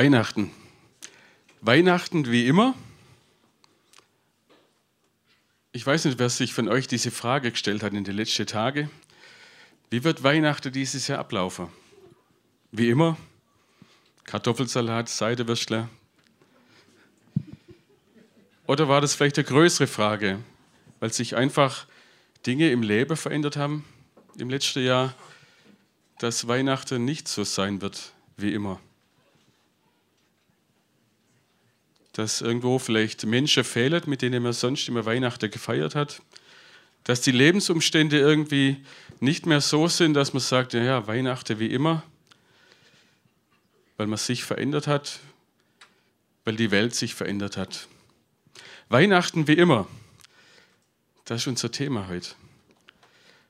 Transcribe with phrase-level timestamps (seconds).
[0.00, 0.50] Weihnachten.
[1.60, 2.74] Weihnachten wie immer.
[5.72, 8.90] Ich weiß nicht, wer sich von euch diese Frage gestellt hat in den letzten Tagen.
[9.90, 11.68] Wie wird Weihnachten dieses Jahr ablaufen?
[12.72, 13.18] Wie immer.
[14.24, 15.90] Kartoffelsalat, Seidewürstler.
[18.66, 20.38] Oder war das vielleicht eine größere Frage,
[21.00, 21.86] weil sich einfach
[22.46, 23.84] Dinge im Leben verändert haben
[24.38, 25.14] im letzten Jahr,
[26.20, 28.80] dass Weihnachten nicht so sein wird wie immer?
[32.12, 36.22] Dass irgendwo vielleicht Menschen fehlen, mit denen man sonst immer Weihnachten gefeiert hat,
[37.04, 38.84] dass die Lebensumstände irgendwie
[39.20, 42.02] nicht mehr so sind, dass man sagt, ja, Weihnachten wie immer,
[43.96, 45.20] weil man sich verändert hat,
[46.44, 47.88] weil die Welt sich verändert hat.
[48.88, 49.86] Weihnachten wie immer,
[51.24, 52.30] das ist unser Thema heute.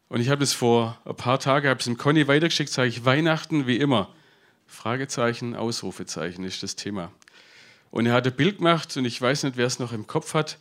[0.09, 3.05] Und ich habe es vor ein paar Tagen, habe es dem Conny weitergeschickt, sage ich,
[3.05, 4.13] Weihnachten wie immer.
[4.67, 7.13] Fragezeichen, Ausrufezeichen ist das Thema.
[7.91, 10.35] Und er hat ein Bild gemacht und ich weiß nicht, wer es noch im Kopf
[10.35, 10.59] hat.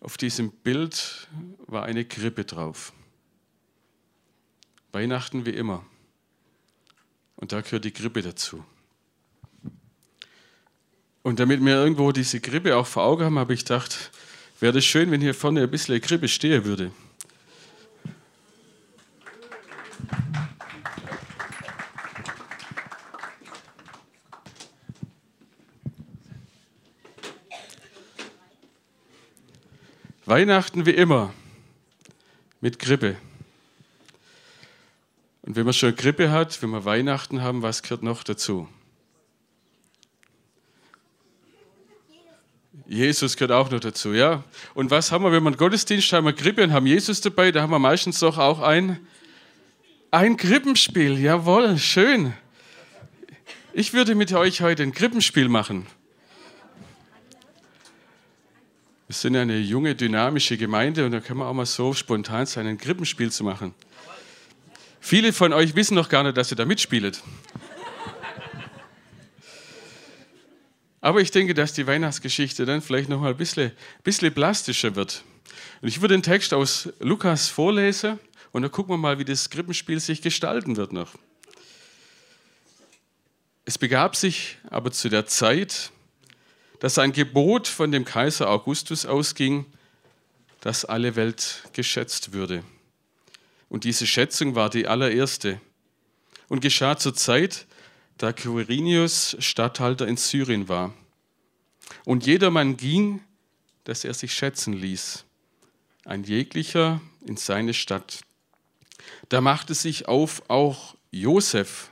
[0.00, 1.28] Auf diesem Bild
[1.66, 2.92] war eine Krippe drauf.
[4.92, 5.84] Weihnachten wie immer.
[7.36, 8.64] Und da gehört die Krippe dazu.
[11.22, 14.10] Und damit wir irgendwo diese Krippe auch vor Augen haben, habe ich gedacht,
[14.60, 16.92] wäre das schön, wenn hier vorne ein bisschen eine Krippe stehen würde.
[30.28, 31.32] Weihnachten wie immer
[32.60, 33.16] mit Grippe.
[35.40, 38.68] Und wenn man schon Grippe hat, wenn wir Weihnachten haben, was gehört noch dazu?
[42.86, 44.44] Jesus gehört auch noch dazu, ja.
[44.74, 47.50] Und was haben wir, wenn wir einen Gottesdienst haben, wir Grippe und haben Jesus dabei,
[47.50, 48.98] da haben wir meistens doch auch ein,
[50.10, 51.18] ein Krippenspiel.
[51.18, 52.34] Jawohl, schön.
[53.72, 55.86] Ich würde mit euch heute ein Krippenspiel machen.
[59.08, 62.66] Wir sind eine junge, dynamische Gemeinde und da können wir auch mal so spontan sein,
[62.66, 63.74] ein Krippenspiel zu machen.
[65.00, 67.22] Viele von euch wissen noch gar nicht, dass ihr da mitspielt.
[71.00, 73.72] Aber ich denke, dass die Weihnachtsgeschichte dann vielleicht noch mal ein bisschen,
[74.04, 75.24] bisschen plastischer wird.
[75.80, 78.18] Und ich würde den Text aus Lukas vorlesen
[78.52, 81.14] und dann gucken wir mal, wie das Krippenspiel sich gestalten wird noch.
[83.64, 85.92] Es begab sich aber zu der Zeit,
[86.80, 89.66] dass ein Gebot von dem Kaiser Augustus ausging,
[90.60, 92.62] dass alle Welt geschätzt würde.
[93.68, 95.60] Und diese Schätzung war die allererste
[96.48, 97.66] und geschah zur Zeit,
[98.16, 100.92] da Quirinius Statthalter in Syrien war.
[102.04, 103.20] Und jedermann ging,
[103.84, 105.24] dass er sich schätzen ließ,
[106.04, 108.20] ein jeglicher in seine Stadt.
[109.28, 111.90] Da machte sich auf auch Josef.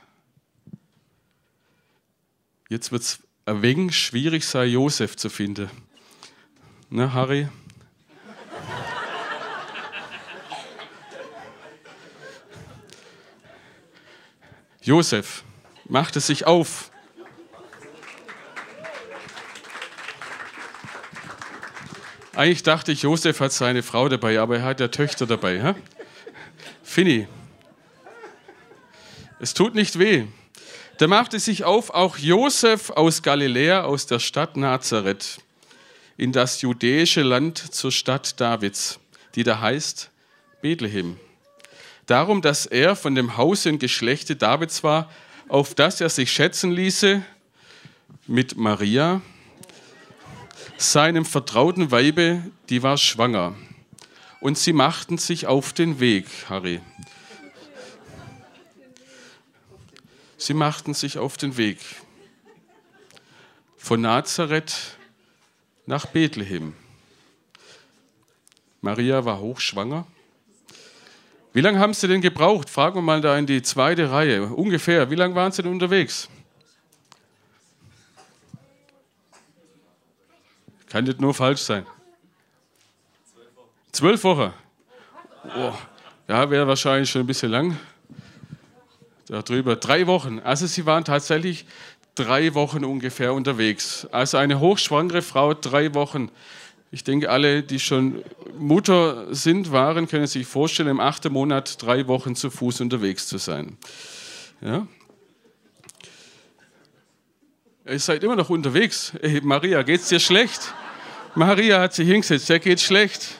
[2.69, 5.69] Jetzt wird es ein wenig schwierig sei, Josef zu finden.
[6.89, 7.47] Ne, Harry?
[14.81, 15.43] Josef
[15.85, 16.91] machte sich auf.
[22.35, 25.63] Eigentlich dachte ich, Josef hat seine Frau dabei, aber er hat ja Töchter dabei.
[25.63, 25.75] Hä?
[26.83, 27.27] Finny.
[29.39, 30.27] Es tut nicht weh.
[30.97, 35.37] Da machte sich auf auch Josef aus Galiläa, aus der Stadt Nazareth,
[36.17, 38.99] in das judäische Land zur Stadt Davids,
[39.35, 40.09] die da heißt
[40.61, 41.19] Bethlehem.
[42.07, 45.11] Darum, dass er von dem Hause und Geschlechte Davids war,
[45.49, 47.21] auf das er sich schätzen ließe
[48.25, 49.21] mit Maria,
[50.77, 53.53] seinem vertrauten Weibe, die war schwanger.
[54.39, 56.81] Und sie machten sich auf den Weg, Harry,
[60.37, 61.79] Sie machten sich auf den Weg
[63.77, 64.97] von Nazareth
[65.85, 66.73] nach Bethlehem.
[68.81, 70.05] Maria war hochschwanger.
[71.53, 72.69] Wie lange haben Sie denn gebraucht?
[72.69, 74.43] Fragen wir mal da in die zweite Reihe.
[74.43, 75.09] Ungefähr.
[75.09, 76.29] Wie lange waren Sie denn unterwegs?
[80.89, 81.85] Kann nicht nur falsch sein.
[83.91, 84.53] Zwölf Wochen.
[85.55, 85.73] Oh,
[86.27, 87.77] ja, wäre wahrscheinlich schon ein bisschen lang
[89.27, 89.75] darüber.
[89.75, 90.39] Drei Wochen.
[90.39, 91.65] Also sie waren tatsächlich
[92.15, 94.07] drei Wochen ungefähr unterwegs.
[94.11, 96.29] Also eine hochschwangere Frau, drei Wochen.
[96.89, 98.23] Ich denke, alle, die schon
[98.57, 103.37] Mutter sind, waren, können sich vorstellen, im achten Monat drei Wochen zu Fuß unterwegs zu
[103.37, 103.77] sein.
[104.61, 104.87] Ja?
[107.85, 109.13] Ihr seid immer noch unterwegs.
[109.21, 110.73] Hey, Maria, geht's dir schlecht?
[111.35, 113.39] Maria hat sich hingesetzt, der geht schlecht.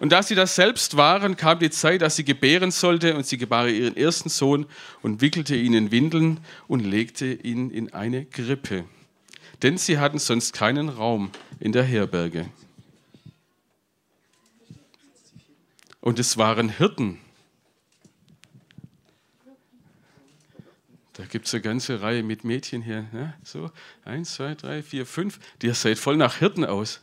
[0.00, 3.36] Und da sie das selbst waren, kam die Zeit, dass sie gebären sollte, und sie
[3.36, 4.66] gebar ihren ersten Sohn
[5.02, 8.84] und wickelte ihn in Windeln und legte ihn in eine Krippe.
[9.62, 12.48] Denn sie hatten sonst keinen Raum in der Herberge.
[16.00, 17.18] Und es waren Hirten.
[21.14, 23.08] Da gibt es eine ganze Reihe mit Mädchen hier.
[23.12, 23.34] Ne?
[23.42, 23.72] So,
[24.04, 25.40] eins, zwei, drei, vier, fünf.
[25.60, 27.00] Die seid voll nach Hirten aus.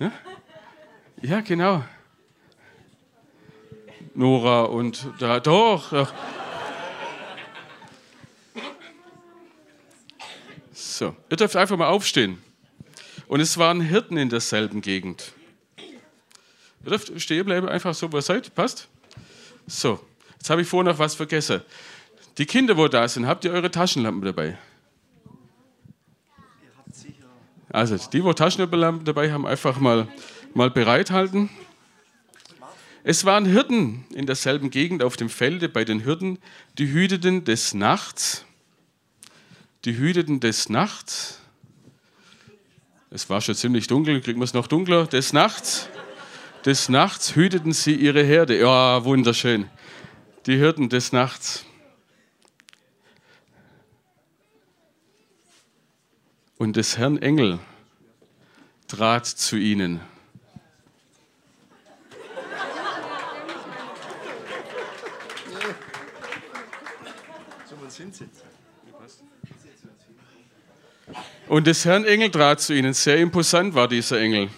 [0.00, 0.10] Ne?
[1.22, 1.84] Ja, genau.
[4.16, 5.90] Nora und da, doch.
[5.90, 6.12] doch.
[10.72, 12.42] So, ihr dürft einfach mal aufstehen.
[13.28, 15.32] Und es waren Hirten in derselben Gegend.
[15.76, 18.54] Ihr dürft stehen bleiben, einfach so, wo ihr seid.
[18.54, 18.88] Passt?
[19.66, 20.00] So,
[20.38, 21.60] jetzt habe ich vorher noch was vergessen.
[22.38, 24.56] Die Kinder, wo da sind, habt ihr eure Taschenlampen dabei?
[27.68, 30.08] Also, die, wo Taschenlampen dabei haben, einfach mal,
[30.54, 31.50] mal bereithalten.
[33.08, 36.40] Es waren Hirten in derselben Gegend auf dem Felde bei den Hirten,
[36.76, 38.44] die hüteten des Nachts.
[39.84, 41.40] Die hüteten des Nachts.
[43.10, 45.06] Es war schon ziemlich dunkel, kriegen wir es noch dunkler.
[45.06, 45.88] Des Nachts.
[46.64, 48.58] Des Nachts hüteten sie ihre Herde.
[48.58, 49.70] Ja, wunderschön.
[50.46, 51.64] Die Hirten des Nachts.
[56.56, 57.60] Und des Herrn Engel
[58.88, 60.00] trat zu ihnen.
[71.48, 72.92] Und des Herrn Engel trat zu ihnen.
[72.94, 74.48] Sehr imposant war dieser Engel.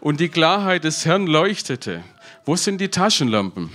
[0.00, 2.02] Und die Klarheit des Herrn leuchtete.
[2.44, 3.70] Wo sind die Taschenlampen?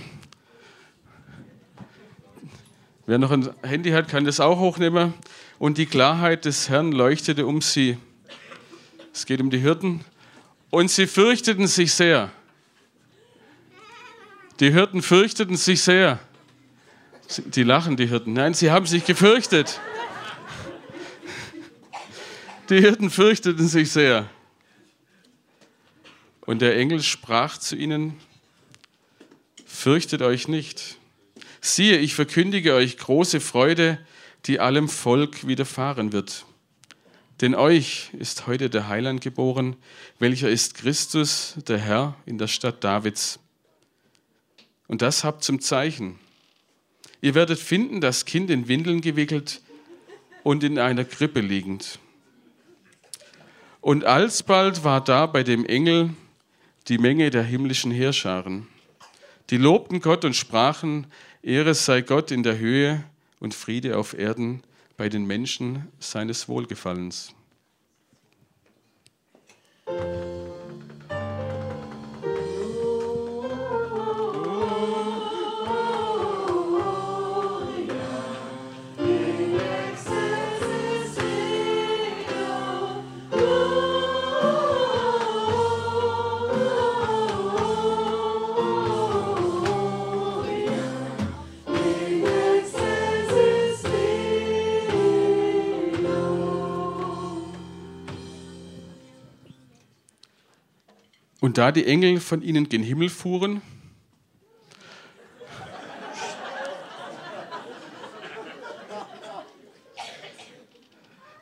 [3.06, 5.14] Wer noch ein Handy hat, kann das auch hochnehmen.
[5.58, 7.96] Und die Klarheit des Herrn leuchtete um sie.
[9.14, 10.04] Es geht um die Hirten.
[10.68, 12.30] Und sie fürchteten sich sehr.
[14.60, 16.18] Die Hirten fürchteten sich sehr.
[17.36, 18.32] Die lachen, die Hirten.
[18.32, 19.80] Nein, sie haben sich gefürchtet.
[22.70, 24.28] Die Hirten fürchteten sich sehr.
[26.46, 28.18] Und der Engel sprach zu ihnen,
[29.66, 30.96] fürchtet euch nicht.
[31.60, 33.98] Siehe, ich verkündige euch große Freude,
[34.46, 36.46] die allem Volk widerfahren wird.
[37.40, 39.76] Denn euch ist heute der Heiland geboren,
[40.18, 43.38] welcher ist Christus, der Herr, in der Stadt Davids.
[44.88, 46.18] Und das habt zum Zeichen.
[47.20, 49.60] Ihr werdet finden, das Kind in Windeln gewickelt
[50.44, 51.98] und in einer Krippe liegend.
[53.80, 56.10] Und alsbald war da bei dem Engel
[56.88, 58.66] die Menge der himmlischen Heerscharen.
[59.50, 61.06] Die lobten Gott und sprachen,
[61.42, 63.02] Ehre sei Gott in der Höhe
[63.40, 64.62] und Friede auf Erden
[64.96, 67.32] bei den Menschen seines Wohlgefallens.
[101.48, 103.62] Und da die Engel von ihnen gen Himmel fuhren,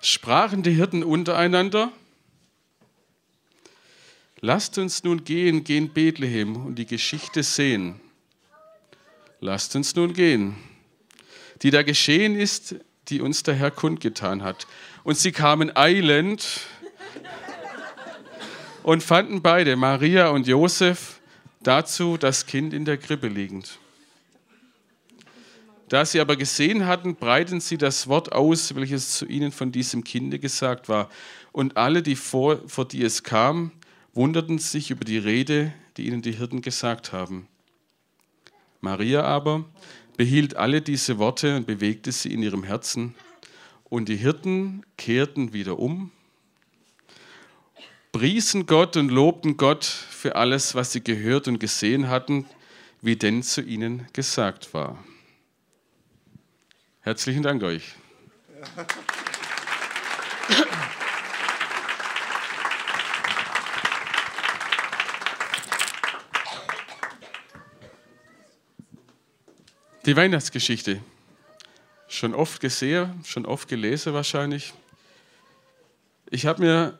[0.00, 1.90] sprachen die Hirten untereinander,
[4.40, 8.00] lasst uns nun gehen, gehen Bethlehem und die Geschichte sehen.
[9.40, 10.54] Lasst uns nun gehen,
[11.62, 12.76] die da geschehen ist,
[13.08, 14.68] die uns der Herr kundgetan hat.
[15.02, 16.60] Und sie kamen eilend
[18.86, 21.20] und fanden beide, Maria und Josef,
[21.60, 23.80] dazu das Kind in der Krippe liegend.
[25.88, 30.04] Da sie aber gesehen hatten, breiten sie das Wort aus, welches zu ihnen von diesem
[30.04, 31.10] Kinde gesagt war.
[31.50, 33.72] Und alle, die vor, vor die es kam,
[34.14, 37.48] wunderten sich über die Rede, die ihnen die Hirten gesagt haben.
[38.80, 39.64] Maria aber
[40.16, 43.16] behielt alle diese Worte und bewegte sie in ihrem Herzen.
[43.82, 46.12] Und die Hirten kehrten wieder um
[48.18, 52.46] priesen Gott und lobten Gott für alles, was sie gehört und gesehen hatten,
[53.02, 54.96] wie denn zu ihnen gesagt war.
[57.02, 57.94] Herzlichen Dank euch.
[70.06, 71.02] Die Weihnachtsgeschichte.
[72.08, 74.72] Schon oft gesehen, schon oft gelesen wahrscheinlich.
[76.30, 76.98] Ich habe mir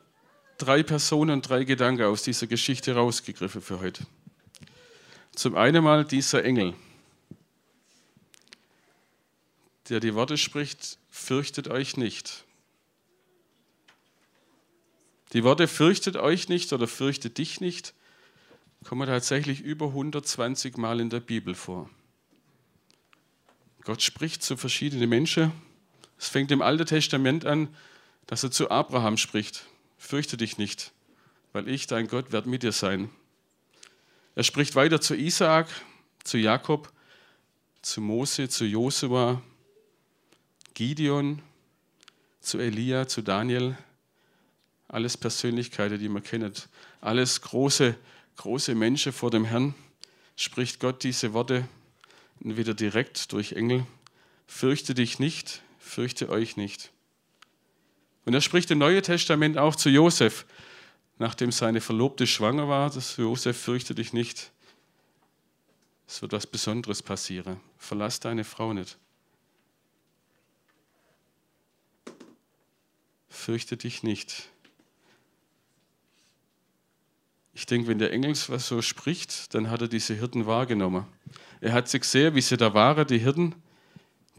[0.57, 4.05] drei Personen drei Gedanken aus dieser Geschichte rausgegriffen für heute.
[5.35, 6.73] Zum einen mal dieser Engel,
[9.89, 12.43] der die Worte spricht, fürchtet euch nicht.
[15.33, 17.93] Die Worte fürchtet euch nicht oder fürchtet dich nicht
[18.83, 21.89] kommen tatsächlich über 120 Mal in der Bibel vor.
[23.83, 25.51] Gott spricht zu verschiedenen Menschen.
[26.17, 27.67] Es fängt im Alten Testament an,
[28.27, 29.65] dass er zu Abraham spricht.
[29.97, 30.91] Fürchte dich nicht,
[31.53, 33.09] weil ich, dein Gott, werde mit dir sein.
[34.35, 35.67] Er spricht weiter zu Isaak,
[36.23, 36.91] zu Jakob,
[37.81, 39.41] zu Mose, zu Josua,
[40.73, 41.41] Gideon,
[42.39, 43.77] zu Elia, zu Daniel.
[44.87, 46.69] Alles Persönlichkeiten, die man kennt.
[47.01, 47.95] Alles große,
[48.35, 49.73] große Menschen vor dem Herrn.
[50.35, 51.67] Spricht Gott diese Worte
[52.43, 53.85] entweder direkt durch Engel.
[54.45, 56.91] Fürchte dich nicht, fürchte euch nicht.
[58.27, 60.45] Und er spricht im Neuen Testament auch zu Josef,
[61.17, 64.51] nachdem seine Verlobte schwanger war, dass Josef fürchte dich nicht.
[66.09, 67.61] Es wird was Besonderes passieren.
[67.77, 68.97] Verlass deine Frau nicht.
[73.29, 74.49] Fürchte dich nicht.
[77.53, 81.05] Ich denke, wenn der Engel was so spricht, dann hat er diese Hirten wahrgenommen.
[81.61, 83.55] Er hat sie gesehen, wie sie da waren, die Hirten,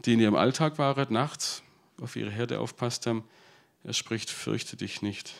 [0.05, 1.63] die in ihrem Alltag waren, nachts
[1.99, 3.23] auf ihre Herde aufpasst haben.
[3.83, 5.33] Er spricht, fürchte dich nicht,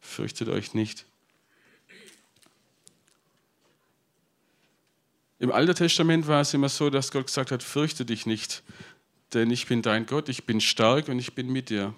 [0.00, 1.06] fürchtet euch nicht.
[5.38, 8.62] Im Alten Testament war es immer so, dass Gott gesagt hat, fürchte dich nicht,
[9.32, 11.94] denn ich bin dein Gott, ich bin stark und ich bin mit dir.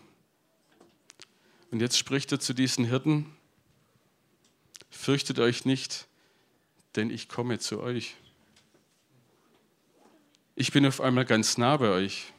[1.70, 3.26] Und jetzt spricht er zu diesen Hirten,
[4.90, 6.06] fürchtet euch nicht,
[6.96, 8.16] denn ich komme zu euch.
[10.54, 12.32] Ich bin auf einmal ganz nah bei euch.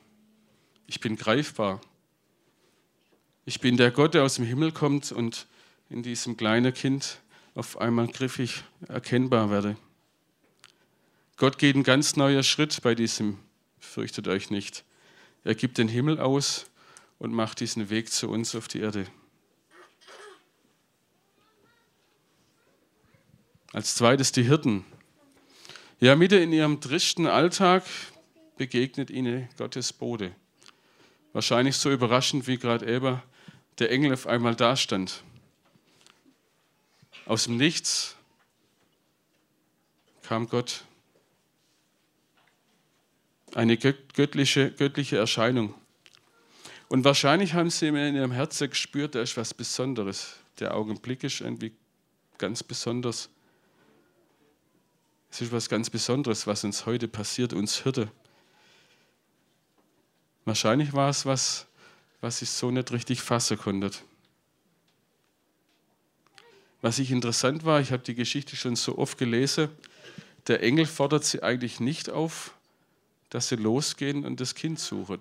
[0.88, 1.82] Ich bin greifbar.
[3.50, 5.48] Ich bin der Gott, der aus dem Himmel kommt und
[5.90, 7.22] in diesem kleinen Kind
[7.56, 9.78] auf einmal griffig erkennbar werde.
[11.38, 13.40] Gott geht ein ganz neuer Schritt bei diesem,
[13.80, 14.84] fürchtet euch nicht.
[15.46, 16.70] Er gibt den Himmel aus
[17.20, 19.08] und macht diesen Weg zu uns auf die Erde.
[23.72, 24.84] Als zweites die Hirten.
[26.02, 27.86] Ja, mitten in ihrem tristen Alltag
[28.58, 30.36] begegnet ihnen Gottes Bote.
[31.32, 33.24] Wahrscheinlich so überraschend wie gerade Eber
[33.80, 35.24] der Engel auf einmal dastand.
[37.26, 38.16] Aus dem Nichts
[40.24, 40.84] kam Gott.
[43.54, 45.74] Eine göttliche, göttliche Erscheinung.
[46.90, 50.36] Und wahrscheinlich haben sie in ihrem Herzen gespürt, da ist was Besonderes.
[50.60, 51.74] Der Augenblick ist irgendwie
[52.38, 53.30] ganz besonders.
[55.30, 58.10] Es ist was ganz Besonderes, was uns heute passiert, uns Hirte.
[60.46, 61.67] Wahrscheinlich war es was,
[62.22, 63.92] was ich so nicht richtig fassen konnte.
[66.82, 69.70] Was ich interessant war, ich habe die Geschichte schon so oft gelesen,
[70.48, 72.54] der Engel fordert sie eigentlich nicht auf,
[73.30, 75.20] dass sie losgehen und das Kind suchen.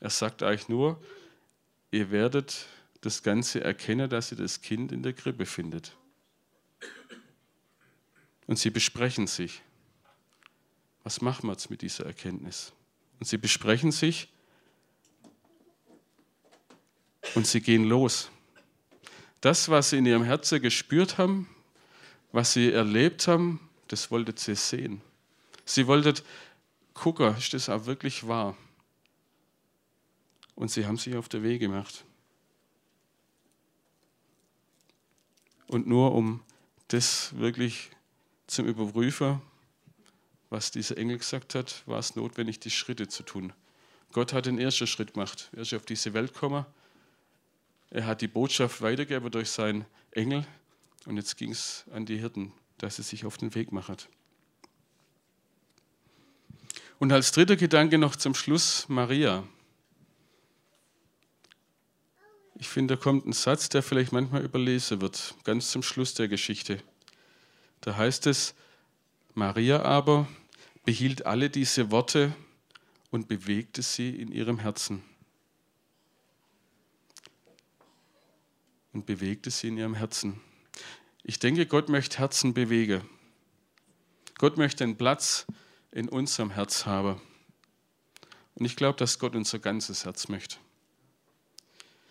[0.00, 1.00] Er sagt eigentlich nur,
[1.90, 2.66] ihr werdet
[3.02, 5.96] das Ganze erkennen, dass ihr das Kind in der Krippe findet.
[8.46, 9.62] Und sie besprechen sich.
[11.04, 12.72] Was machen wir jetzt mit dieser Erkenntnis?
[13.20, 14.28] Und sie besprechen sich,
[17.34, 18.30] und sie gehen los.
[19.40, 21.48] Das, was sie in ihrem Herzen gespürt haben,
[22.30, 25.02] was sie erlebt haben, das wolltet sie sehen.
[25.64, 26.24] Sie wolltet
[26.94, 28.56] gucken, ist das auch wirklich wahr?
[30.54, 32.04] Und sie haben sich auf den Weg gemacht.
[35.66, 36.40] Und nur um
[36.88, 37.90] das wirklich
[38.46, 39.40] zum Überprüfen,
[40.50, 43.52] was dieser Engel gesagt hat, war es notwendig, die Schritte zu tun.
[44.12, 45.50] Gott hat den ersten Schritt gemacht.
[45.52, 46.66] Er ist auf diese Welt gekommen
[47.92, 50.46] er hat die Botschaft weitergegeben durch seinen Engel
[51.04, 53.96] und jetzt ging es an die Hirten, dass sie sich auf den Weg machen.
[56.98, 59.44] Und als dritter Gedanke noch zum Schluss Maria.
[62.54, 66.28] Ich finde, da kommt ein Satz, der vielleicht manchmal überlesen wird, ganz zum Schluss der
[66.28, 66.82] Geschichte.
[67.82, 68.54] Da heißt es,
[69.34, 70.28] Maria aber
[70.84, 72.34] behielt alle diese Worte
[73.10, 75.02] und bewegte sie in ihrem Herzen.
[78.92, 80.40] Und bewegte sie in ihrem Herzen.
[81.22, 83.08] Ich denke, Gott möchte Herzen bewegen.
[84.38, 85.46] Gott möchte einen Platz
[85.92, 87.20] in unserem Herz haben.
[88.54, 90.56] Und ich glaube, dass Gott unser ganzes Herz möchte.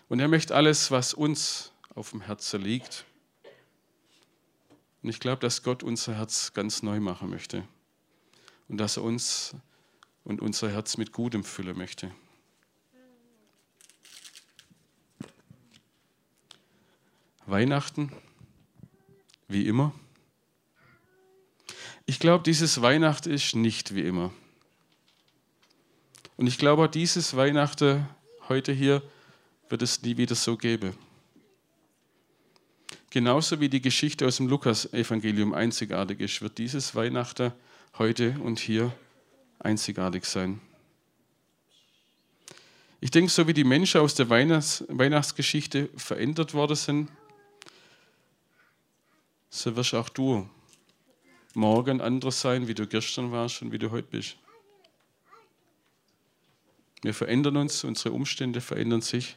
[0.08, 3.06] Und er möchte alles, was uns auf dem Herzen liegt.
[5.04, 7.68] Und ich glaube, dass Gott unser Herz ganz neu machen möchte.
[8.68, 9.56] Und dass er uns
[10.24, 12.12] und unser Herz mit Gutem füllen möchte.
[17.52, 18.12] Weihnachten,
[19.48, 19.94] wie immer.
[22.06, 24.32] Ich glaube, dieses Weihnachten ist nicht wie immer.
[26.38, 28.08] Und ich glaube, dieses Weihnachten
[28.50, 29.04] heute hier
[29.70, 30.96] wird es nie wieder so geben.
[33.10, 37.52] Genauso wie die Geschichte aus dem Lukas-Evangelium einzigartig ist, wird dieses Weihnachten
[37.98, 38.94] heute und hier
[39.60, 40.62] einzigartig sein.
[43.02, 47.10] Ich denke, so wie die Menschen aus der Weihnachts Weihnachtsgeschichte verändert worden sind,
[49.52, 50.50] so wirst auch du
[51.54, 54.38] morgen anders sein, wie du gestern warst und wie du heute bist.
[57.02, 59.36] Wir verändern uns, unsere Umstände verändern sich.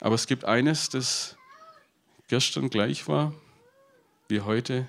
[0.00, 1.36] Aber es gibt eines, das
[2.28, 3.32] gestern gleich war,
[4.28, 4.86] wie heute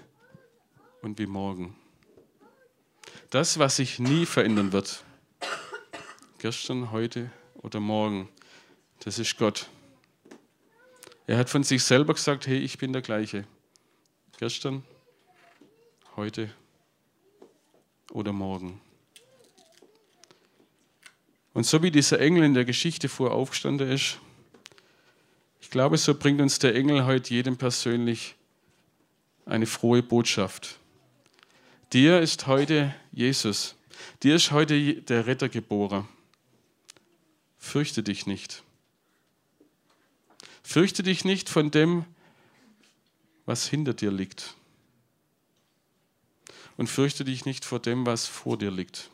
[1.02, 1.76] und wie morgen.
[3.30, 5.04] Das, was sich nie verändern wird,
[6.40, 8.28] gestern, heute oder morgen,
[9.00, 9.70] das ist Gott.
[11.26, 13.46] Er hat von sich selber gesagt, hey, ich bin der gleiche.
[14.40, 14.84] Gestern,
[16.18, 16.50] heute
[18.12, 18.82] oder morgen.
[21.54, 24.20] Und so wie dieser Engel in der Geschichte vor aufgestanden ist,
[25.62, 28.36] ich glaube, so bringt uns der Engel heute jedem persönlich
[29.46, 30.80] eine frohe Botschaft.
[31.94, 33.76] Dir ist heute Jesus,
[34.24, 36.08] dir ist heute der Retter geboren.
[37.58, 38.64] Fürchte dich nicht.
[40.64, 42.06] Fürchte dich nicht von dem,
[43.46, 44.56] was hinter dir liegt.
[46.78, 49.10] Und fürchte dich nicht vor dem, was vor dir liegt.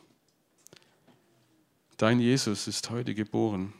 [1.98, 3.74] Dein Jesus ist heute geboren.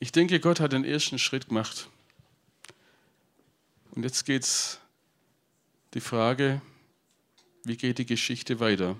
[0.00, 1.88] Ich denke, Gott hat den ersten Schritt gemacht.
[3.92, 4.80] Und jetzt geht es
[5.94, 6.62] die Frage,
[7.64, 8.98] wie geht die Geschichte weiter?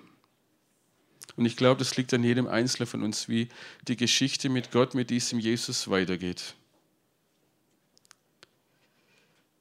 [1.41, 3.49] Und ich glaube, das liegt an jedem Einzelnen von uns, wie
[3.89, 6.55] die Geschichte mit Gott, mit diesem Jesus weitergeht.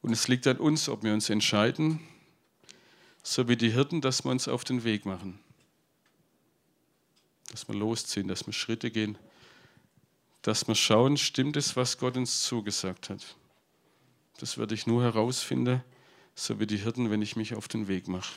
[0.01, 2.01] Und es liegt an uns, ob wir uns entscheiden,
[3.23, 5.39] so wie die Hirten, dass wir uns auf den Weg machen.
[7.49, 9.17] Dass wir losziehen, dass wir Schritte gehen,
[10.41, 13.37] dass wir schauen, stimmt es, was Gott uns zugesagt hat.
[14.37, 15.81] Das werde ich nur herausfinden,
[16.35, 18.33] so wie die Hirten, wenn ich mich auf den Weg mache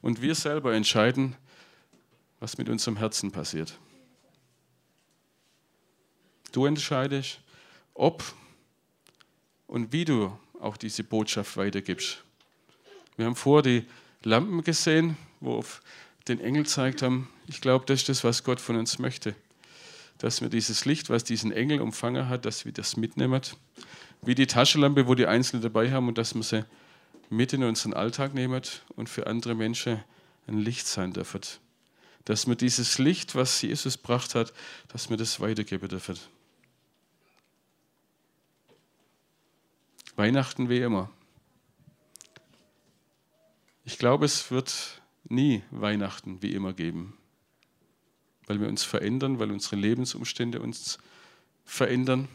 [0.00, 1.36] und wir selber entscheiden,
[2.40, 3.78] was mit unserem Herzen passiert.
[6.52, 7.40] Du entscheidest,
[7.94, 8.24] ob
[9.66, 12.22] und wie du auch diese Botschaft weitergibst.
[13.16, 13.84] Wir haben vor die
[14.22, 15.82] Lampen gesehen, wo auf
[16.28, 17.28] den Engel zeigt haben.
[17.46, 19.34] Ich glaube, das ist das, was Gott von uns möchte.
[20.18, 23.40] Dass wir dieses Licht, was diesen Engel umfangen hat, dass wir das mitnehmen.
[24.22, 26.64] Wie die Taschenlampe, wo die Einzelnen dabei haben und dass wir sie
[27.30, 28.62] mit in unseren Alltag nehmen
[28.96, 30.02] und für andere Menschen
[30.46, 31.40] ein Licht sein dürfen.
[32.24, 34.52] Dass wir dieses Licht, was Jesus gebracht hat,
[34.88, 36.18] dass wir das weitergeben dürfen.
[40.16, 41.10] Weihnachten wie immer.
[43.84, 47.16] Ich glaube, es wird nie Weihnachten wie immer geben,
[48.46, 50.98] weil wir uns verändern, weil unsere Lebensumstände uns
[51.64, 52.28] verändern,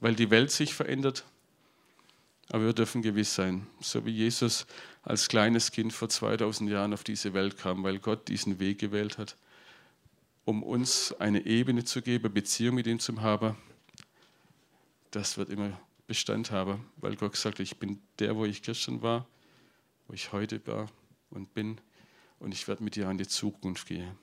[0.00, 1.24] weil die Welt sich verändert
[2.50, 4.66] aber wir dürfen gewiss sein, so wie Jesus
[5.02, 9.18] als kleines Kind vor 2000 Jahren auf diese Welt kam, weil Gott diesen Weg gewählt
[9.18, 9.36] hat,
[10.44, 13.56] um uns eine Ebene zu geben, Beziehung mit ihm zu haben,
[15.10, 19.26] das wird immer Bestand haben, weil Gott sagt, ich bin der, wo ich gestern war,
[20.06, 20.86] wo ich heute war
[21.30, 21.80] und bin
[22.38, 24.16] und ich werde mit dir in die Zukunft gehen.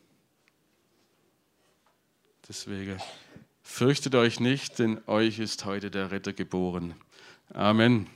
[2.48, 2.98] Deswegen
[3.62, 6.94] fürchtet euch nicht, denn euch ist heute der Retter geboren.
[7.56, 8.08] Amen.